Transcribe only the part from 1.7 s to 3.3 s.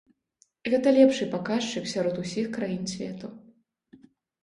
сярод усіх краін свету.